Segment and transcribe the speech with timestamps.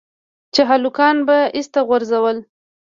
[0.53, 2.37] چې هلکانو به ايسته غورځول.